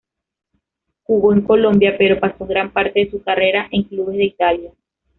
[1.03, 4.71] Jugó en Colombia, pero pasó gran parte de su carrera en clubes de Italia.